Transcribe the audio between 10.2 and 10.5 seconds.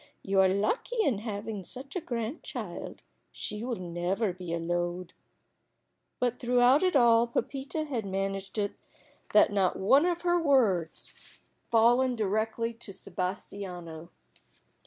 her